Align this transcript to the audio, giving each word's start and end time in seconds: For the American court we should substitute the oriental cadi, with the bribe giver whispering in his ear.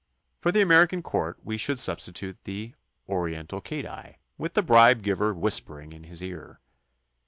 For 0.39 0.51
the 0.51 0.63
American 0.63 1.03
court 1.03 1.37
we 1.43 1.57
should 1.57 1.77
substitute 1.77 2.39
the 2.45 2.73
oriental 3.07 3.61
cadi, 3.61 4.13
with 4.35 4.55
the 4.55 4.63
bribe 4.63 5.03
giver 5.03 5.31
whispering 5.31 5.91
in 5.91 6.05
his 6.05 6.23
ear. 6.23 6.57